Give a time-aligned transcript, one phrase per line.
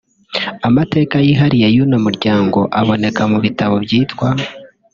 [0.67, 4.27] Amateka yihariye y’uno muryango aboneka mu bitabo byitwa